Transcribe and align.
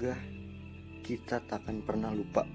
Semoga 0.00 0.16
kita 1.04 1.44
takkan 1.44 1.84
pernah 1.84 2.08
lupa. 2.08 2.48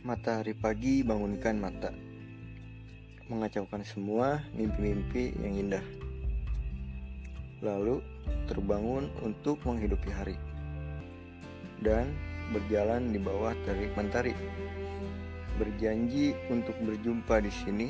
Matahari 0.00 0.56
pagi 0.56 1.04
bangunkan 1.04 1.60
mata, 1.60 1.92
mengacaukan 3.28 3.84
semua 3.84 4.40
mimpi-mimpi 4.56 5.36
yang 5.44 5.60
indah. 5.60 5.84
Lalu 7.60 8.00
terbangun 8.48 9.12
untuk 9.20 9.60
menghidupi 9.68 10.08
hari 10.08 10.40
dan 11.84 12.16
berjalan 12.48 13.12
di 13.12 13.20
bawah 13.20 13.52
terik 13.68 13.92
mentari. 13.92 14.32
Berjanji 15.60 16.32
untuk 16.48 16.80
berjumpa 16.80 17.44
di 17.44 17.52
sini 17.52 17.88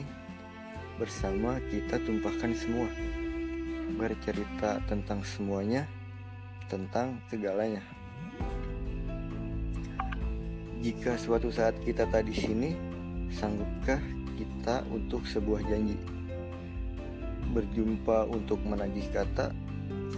bersama 0.98 1.62
kita 1.70 2.02
tumpahkan 2.02 2.51
semua. 2.59 2.90
Bercerita 3.95 4.82
tentang 4.90 5.22
semuanya, 5.22 5.86
tentang 6.66 7.22
segalanya. 7.30 7.78
Jika 10.82 11.14
suatu 11.14 11.54
saat 11.54 11.78
kita 11.86 12.02
tak 12.10 12.26
di 12.26 12.34
sini, 12.34 12.74
sanggupkah 13.30 14.02
kita 14.34 14.82
untuk 14.90 15.22
sebuah 15.22 15.62
janji? 15.70 15.95
Berjumpa 17.54 18.26
untuk 18.26 18.59
menagih 18.66 19.06
kata, 19.14 19.54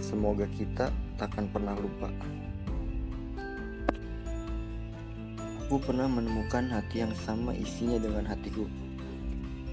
semoga 0.01 0.49
kita 0.57 0.89
takkan 1.21 1.45
pernah 1.53 1.77
lupa. 1.77 2.09
Aku 5.69 5.77
pernah 5.77 6.09
menemukan 6.09 6.65
hati 6.73 7.05
yang 7.05 7.13
sama 7.21 7.53
isinya 7.53 8.01
dengan 8.01 8.25
hatiku. 8.25 8.65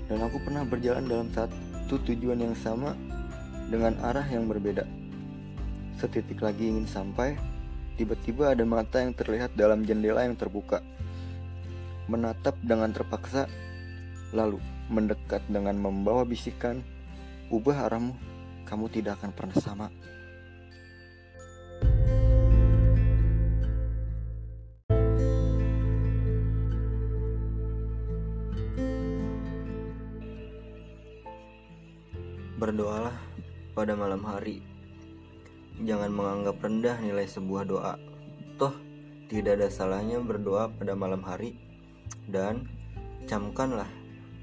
Dan 0.04 0.20
aku 0.20 0.36
pernah 0.44 0.68
berjalan 0.68 1.08
dalam 1.08 1.32
satu 1.32 1.96
tujuan 2.04 2.44
yang 2.44 2.52
sama 2.52 2.92
dengan 3.66 3.98
arah 4.02 4.26
yang 4.30 4.46
berbeda. 4.46 4.86
Setitik 5.98 6.44
lagi 6.44 6.70
ingin 6.70 6.86
sampai, 6.86 7.34
tiba-tiba 7.98 8.54
ada 8.54 8.62
mata 8.62 9.02
yang 9.02 9.16
terlihat 9.16 9.56
dalam 9.58 9.82
jendela 9.82 10.22
yang 10.22 10.38
terbuka. 10.38 10.84
Menatap 12.06 12.54
dengan 12.62 12.94
terpaksa, 12.94 13.50
lalu 14.30 14.62
mendekat 14.86 15.42
dengan 15.50 15.74
membawa 15.74 16.22
bisikan, 16.22 16.84
"Ubah 17.50 17.90
arahmu, 17.90 18.14
kamu 18.68 18.86
tidak 18.92 19.18
akan 19.18 19.32
pernah 19.34 19.58
sama." 19.58 19.88
Berdoalah 32.56 33.14
pada 33.76 33.92
malam 33.92 34.24
hari. 34.24 34.64
Jangan 35.84 36.08
menganggap 36.08 36.56
rendah 36.64 36.96
nilai 37.04 37.28
sebuah 37.28 37.68
doa. 37.68 38.00
Toh, 38.56 38.72
tidak 39.28 39.60
ada 39.60 39.68
salahnya 39.68 40.16
berdoa 40.24 40.72
pada 40.72 40.96
malam 40.96 41.20
hari. 41.20 41.60
Dan 42.24 42.64
camkanlah, 43.28 43.92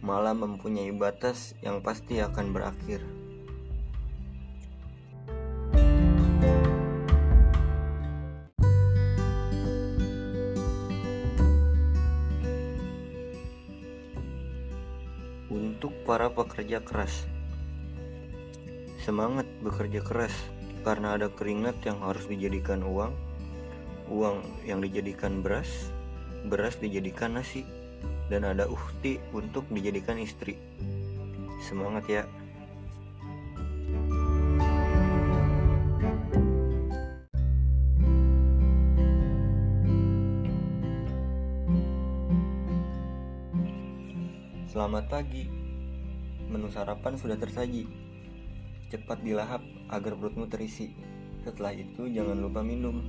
malam 0.05 0.45
mempunyai 0.45 0.93
batas 0.93 1.57
yang 1.65 1.81
pasti 1.81 2.21
akan 2.21 2.53
berakhir. 2.53 3.01
Untuk 15.49 15.97
para 16.05 16.29
pekerja 16.29 16.85
keras, 16.85 17.32
Semangat 19.03 19.44
bekerja 19.59 20.00
keras 20.00 20.31
karena 20.88 21.19
ada 21.19 21.28
keringat 21.28 21.75
yang 21.84 22.00
harus 22.00 22.24
dijadikan 22.24 22.88
uang, 22.88 23.12
uang 24.08 24.40
yang 24.64 24.80
dijadikan 24.80 25.44
beras, 25.44 25.91
beras 26.47 26.80
dijadikan 26.80 27.36
nasi, 27.36 27.68
dan 28.31 28.47
ada 28.47 28.64
uhti 28.64 29.19
untuk 29.36 29.68
dijadikan 29.68 30.16
istri. 30.24 30.56
Semangat 31.68 32.08
ya! 32.08 32.24
Selamat 44.72 45.12
pagi, 45.12 45.52
menu 46.47 46.72
sarapan 46.72 47.20
sudah 47.20 47.35
tersaji. 47.35 48.12
Cepat 48.93 49.25
dilahap 49.25 49.65
agar 49.89 50.13
perutmu 50.13 50.45
terisi. 50.45 50.93
Setelah 51.41 51.73
itu 51.73 52.05
jangan 52.13 52.37
lupa 52.37 52.61
minum. 52.61 53.01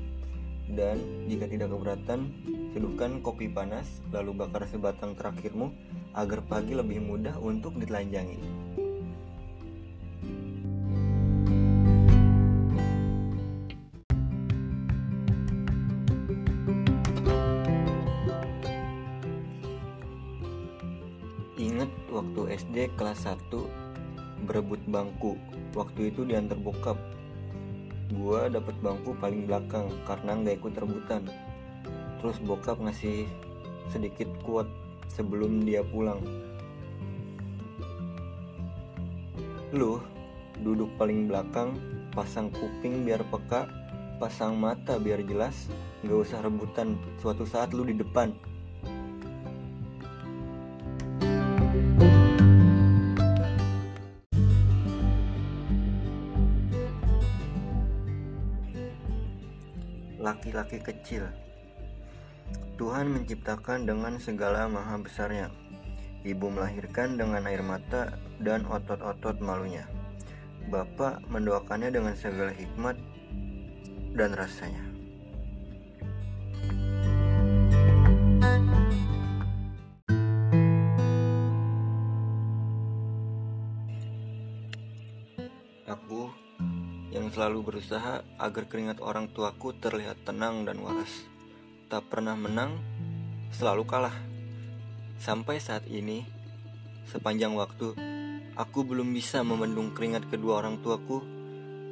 Dan 0.64 1.28
jika 1.28 1.44
tidak 1.44 1.76
keberatan, 1.76 2.32
seduhkan 2.72 3.20
kopi 3.20 3.52
panas 3.52 4.00
lalu 4.08 4.32
bakar 4.32 4.64
sebatang 4.64 5.12
terakhirmu 5.12 5.76
agar 6.16 6.40
pagi 6.48 6.72
lebih 6.72 7.04
mudah 7.04 7.36
untuk 7.36 7.76
ditelanjangi. 7.76 8.40
Ingat 21.60 21.92
waktu 22.08 22.40
SD 22.56 22.96
kelas 22.96 23.28
1 23.28 23.83
berebut 24.44 24.80
bangku. 24.88 25.34
Waktu 25.74 26.12
itu 26.12 26.28
diantar 26.28 26.60
bokap. 26.60 27.00
Gua 28.14 28.46
dapet 28.52 28.76
bangku 28.84 29.16
paling 29.18 29.48
belakang 29.48 29.90
karena 30.04 30.38
nggak 30.38 30.60
ikut 30.60 30.74
rebutan. 30.78 31.22
Terus 32.20 32.36
bokap 32.44 32.78
ngasih 32.78 33.26
sedikit 33.90 34.28
kuat 34.44 34.68
sebelum 35.10 35.64
dia 35.64 35.82
pulang. 35.84 36.20
Lu 39.74 39.98
duduk 40.62 40.88
paling 40.96 41.26
belakang 41.26 41.74
pasang 42.14 42.48
kuping 42.54 43.02
biar 43.02 43.26
peka 43.26 43.66
pasang 44.22 44.54
mata 44.54 44.96
biar 45.02 45.26
jelas 45.26 45.66
nggak 46.06 46.18
usah 46.22 46.38
rebutan 46.46 46.94
suatu 47.18 47.42
saat 47.42 47.74
lu 47.74 47.82
di 47.82 47.98
depan 47.98 48.30
laki-laki 60.24 60.80
kecil. 60.80 61.28
Tuhan 62.80 63.12
menciptakan 63.12 63.84
dengan 63.84 64.16
segala 64.16 64.64
maha 64.72 64.96
besarnya. 64.96 65.52
Ibu 66.24 66.48
melahirkan 66.48 67.20
dengan 67.20 67.44
air 67.44 67.60
mata 67.60 68.16
dan 68.40 68.64
otot-otot 68.64 69.36
malunya. 69.44 69.84
Bapak 70.72 71.20
mendoakannya 71.28 71.92
dengan 71.92 72.16
segala 72.16 72.56
hikmat 72.56 72.96
dan 74.16 74.32
rasanya. 74.32 74.80
Aku 85.84 86.32
yang 87.14 87.30
selalu 87.30 87.62
berusaha 87.62 88.26
agar 88.42 88.66
keringat 88.66 88.98
orang 88.98 89.30
tuaku 89.30 89.70
terlihat 89.78 90.26
tenang 90.26 90.66
dan 90.66 90.82
waras. 90.82 91.22
Tak 91.86 92.10
pernah 92.10 92.34
menang, 92.34 92.74
selalu 93.54 93.86
kalah. 93.86 94.18
Sampai 95.22 95.62
saat 95.62 95.86
ini, 95.86 96.26
sepanjang 97.06 97.54
waktu, 97.54 97.94
aku 98.58 98.82
belum 98.82 99.14
bisa 99.14 99.46
membendung 99.46 99.94
keringat 99.94 100.26
kedua 100.26 100.58
orang 100.58 100.82
tuaku 100.82 101.22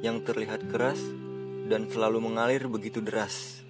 yang 0.03 0.19
terlihat 0.27 0.67
keras 0.67 0.99
dan 1.71 1.87
selalu 1.87 2.19
mengalir 2.19 2.67
begitu 2.67 2.99
deras. 2.99 3.62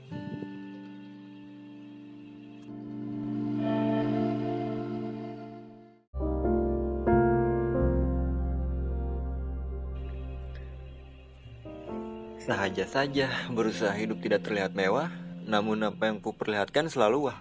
Sahaja 12.44 12.84
saja 12.84 13.32
berusaha 13.56 13.96
hidup 13.96 14.20
tidak 14.20 14.44
terlihat 14.44 14.76
mewah, 14.76 15.08
namun 15.48 15.80
apa 15.88 16.12
yang 16.12 16.20
kuperlihatkan 16.20 16.92
selalu 16.92 17.32
wah. 17.32 17.40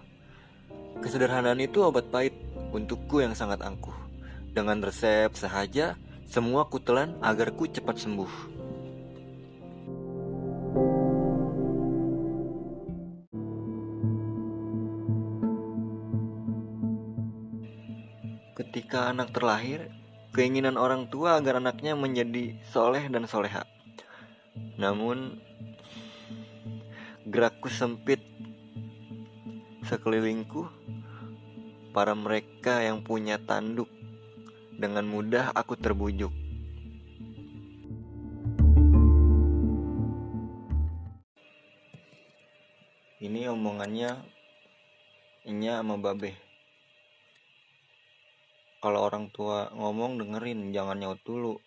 Kesederhanaan 1.03 1.59
itu 1.59 1.83
obat 1.83 2.07
pahit 2.07 2.31
untukku 2.71 3.19
yang 3.19 3.35
sangat 3.35 3.59
angkuh. 3.67 3.91
Dengan 4.55 4.79
resep 4.79 5.27
sahaja, 5.35 5.99
semua 6.23 6.71
kutelan 6.71 7.19
agar 7.19 7.51
ku 7.51 7.67
cepat 7.67 7.99
sembuh. 7.99 8.31
Ketika 18.55 19.11
anak 19.11 19.35
terlahir, 19.35 19.91
keinginan 20.31 20.79
orang 20.79 21.11
tua 21.11 21.43
agar 21.43 21.59
anaknya 21.59 21.91
menjadi 21.91 22.55
soleh 22.71 23.03
dan 23.11 23.27
soleha. 23.27 23.72
Namun 24.77 25.41
gerakku 27.27 27.69
sempit. 27.69 28.21
Sekelilingku 29.83 30.69
para 31.91 32.15
mereka 32.15 32.81
yang 32.81 33.03
punya 33.03 33.37
tanduk. 33.37 33.91
Dengan 34.73 35.05
mudah 35.05 35.53
aku 35.53 35.77
terbujuk. 35.77 36.33
Ini 43.23 43.47
omongannya 43.47 44.33
Inya 45.43 45.83
sama 45.83 45.99
Babe. 45.99 46.39
Kalau 48.79 49.03
orang 49.03 49.27
tua 49.27 49.67
ngomong 49.75 50.15
dengerin 50.15 50.71
jangan 50.71 50.95
nyaut 50.95 51.19
dulu 51.27 51.59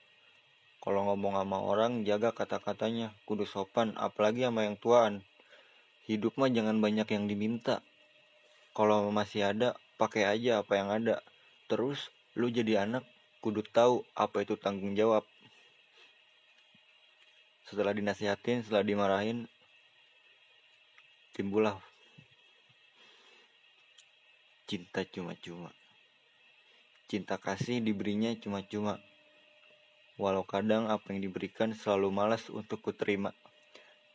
kalau 0.87 1.03
ngomong 1.03 1.35
sama 1.35 1.59
orang 1.59 2.07
jaga 2.07 2.31
kata-katanya. 2.31 3.11
Kudu 3.27 3.43
sopan 3.43 3.91
apalagi 3.99 4.47
sama 4.47 4.71
yang 4.71 4.79
tuaan. 4.79 5.27
Hidup 6.07 6.39
mah 6.39 6.47
jangan 6.47 6.79
banyak 6.79 7.11
yang 7.11 7.27
diminta. 7.27 7.83
Kalau 8.71 9.11
masih 9.11 9.51
ada 9.51 9.75
pakai 9.99 10.31
aja 10.31 10.63
apa 10.63 10.79
yang 10.79 10.95
ada. 10.95 11.27
Terus 11.67 12.15
lu 12.39 12.55
jadi 12.55 12.87
anak 12.87 13.03
kudu 13.43 13.67
tahu 13.67 14.07
apa 14.15 14.47
itu 14.47 14.55
tanggung 14.55 14.95
jawab. 14.95 15.27
Setelah 17.67 17.91
dinasihatin 17.91 18.63
setelah 18.63 18.87
dimarahin 18.87 19.51
timbullah 21.35 21.83
cinta 24.71 25.03
cuma-cuma. 25.03 25.75
Cinta 27.11 27.43
kasih 27.43 27.83
diberinya 27.83 28.31
cuma-cuma 28.39 29.03
walau 30.17 30.45
kadang 30.45 30.89
apa 30.89 31.13
yang 31.13 31.29
diberikan 31.29 31.77
selalu 31.77 32.09
malas 32.09 32.49
untuk 32.49 32.81
kuterima. 32.81 33.37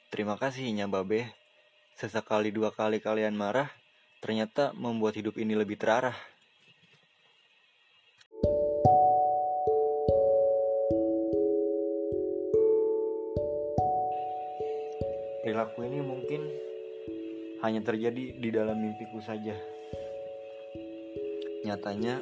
Terima 0.09 0.35
kasihnya 0.35 0.89
babe. 0.89 1.29
Sesekali 1.95 2.49
dua 2.49 2.73
kali 2.73 2.97
kalian 2.97 3.37
marah 3.37 3.69
ternyata 4.21 4.73
membuat 4.73 5.17
hidup 5.17 5.37
ini 5.37 5.53
lebih 5.53 5.77
terarah. 5.77 6.17
Perilaku 15.41 15.83
ini 15.85 15.99
mungkin 16.05 16.41
hanya 17.61 17.81
terjadi 17.85 18.37
di 18.37 18.49
dalam 18.49 18.77
mimpiku 18.77 19.21
saja. 19.21 19.53
Nyatanya, 21.61 22.21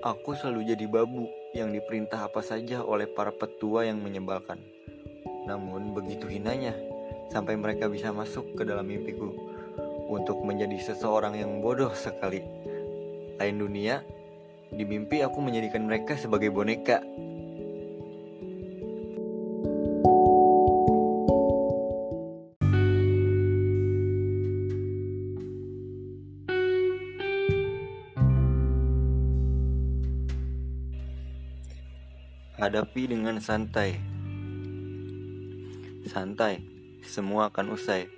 aku 0.00 0.32
selalu 0.32 0.72
jadi 0.72 0.86
babu 0.88 1.28
yang 1.52 1.76
diperintah 1.76 2.24
apa 2.32 2.40
saja 2.40 2.80
oleh 2.80 3.04
para 3.04 3.32
petua 3.32 3.84
yang 3.84 4.00
menyebalkan. 4.00 4.56
Namun 5.44 5.92
begitu 5.92 6.24
hinanya, 6.24 6.72
sampai 7.28 7.56
mereka 7.60 7.88
bisa 7.88 8.08
masuk 8.08 8.56
ke 8.56 8.62
dalam 8.64 8.88
mimpiku 8.88 9.28
untuk 10.08 10.40
menjadi 10.40 10.92
seseorang 10.92 11.36
yang 11.36 11.60
bodoh 11.60 11.92
sekali. 11.92 12.40
Lain 13.36 13.56
dunia, 13.60 14.00
di 14.72 14.84
mimpi 14.88 15.20
aku 15.20 15.38
menjadikan 15.44 15.84
mereka 15.84 16.16
sebagai 16.16 16.48
boneka 16.48 17.04
Hadapi 32.60 33.08
dengan 33.08 33.40
santai. 33.40 33.96
Santai, 36.04 36.60
semua 37.00 37.48
akan 37.48 37.72
usai. 37.72 38.12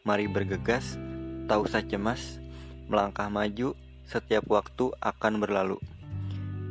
Mari 0.00 0.32
bergegas, 0.32 0.96
tak 1.44 1.60
usah 1.60 1.84
cemas, 1.84 2.40
melangkah 2.88 3.28
maju, 3.28 3.76
setiap 4.08 4.48
waktu 4.48 4.96
akan 4.96 5.44
berlalu. 5.44 5.76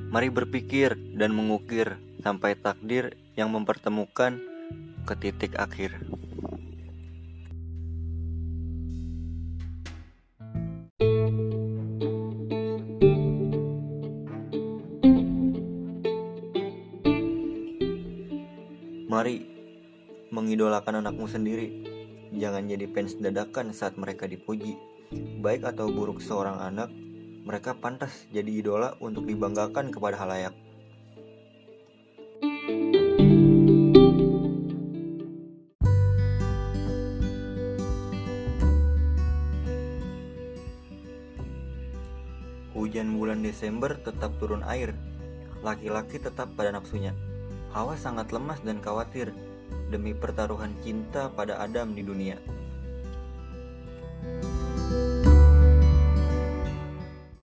Mari 0.09 0.33
berpikir 0.33 0.97
dan 1.13 1.29
mengukir 1.37 1.93
sampai 2.25 2.57
takdir 2.57 3.13
yang 3.37 3.53
mempertemukan 3.53 4.41
ke 5.05 5.13
titik 5.13 5.61
akhir. 5.61 5.93
Mari 19.15 19.47
mengidolakan 20.35 20.99
anakmu 20.99 21.23
sendiri. 21.31 21.71
Jangan 22.35 22.67
jadi 22.67 22.83
fans 22.91 23.15
dadakan 23.15 23.71
saat 23.71 23.95
mereka 23.95 24.27
dipuji. 24.27 24.75
Baik 25.39 25.63
atau 25.71 25.87
buruk 25.87 26.19
seorang 26.19 26.59
anak, 26.59 26.91
mereka 27.47 27.79
pantas 27.79 28.27
jadi 28.35 28.51
idola 28.51 28.99
untuk 28.99 29.23
dibanggakan 29.23 29.95
kepada 29.95 30.19
halayak. 30.19 30.51
Hujan 42.75 43.15
bulan 43.15 43.39
Desember 43.39 43.95
tetap 43.95 44.35
turun 44.43 44.59
air. 44.67 44.91
Laki-laki 45.63 46.19
tetap 46.19 46.51
pada 46.59 46.75
nafsunya. 46.75 47.15
Hawa 47.75 47.99
sangat 47.99 48.31
lemas 48.31 48.63
dan 48.63 48.79
khawatir 48.79 49.35
demi 49.91 50.15
pertaruhan 50.15 50.71
cinta 50.79 51.27
pada 51.27 51.59
Adam 51.59 51.91
di 51.91 52.07
dunia. 52.07 52.39